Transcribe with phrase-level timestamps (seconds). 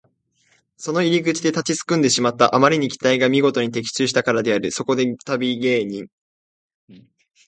[0.77, 2.55] その入り口で立ちすくんでしまった。
[2.55, 4.71] あまりに期待がみごとに的中したからである。
[4.71, 6.07] そこで旅芸人